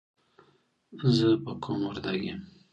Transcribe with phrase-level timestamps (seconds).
[1.15, 2.39] زه په قوم وردګ یم.